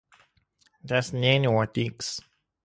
[0.91, 2.09] Tas nenotiks.